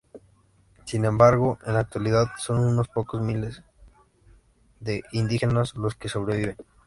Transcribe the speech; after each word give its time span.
Sin 0.85 1.05
embargo, 1.05 1.59
en 1.63 1.73
la 1.75 1.81
actualidad 1.81 2.25
son 2.39 2.57
unos 2.65 2.87
pocos 2.87 3.21
miles 3.21 3.61
de 4.79 5.03
indígenas 5.11 5.75
los 5.75 5.93
que 5.93 6.09
sobreviven. 6.09 6.57